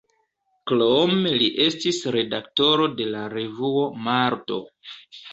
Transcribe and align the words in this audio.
Krome 0.69 1.33
li 1.41 1.49
estis 1.65 1.99
redaktoro 2.15 2.87
de 3.01 3.07
la 3.11 3.19
revuo 3.35 3.83
„Marto“. 4.09 4.59